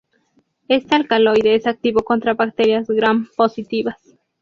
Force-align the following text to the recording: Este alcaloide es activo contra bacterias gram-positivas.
Este 0.67 0.95
alcaloide 0.95 1.53
es 1.53 1.67
activo 1.67 2.01
contra 2.01 2.33
bacterias 2.33 2.87
gram-positivas. 2.89 4.01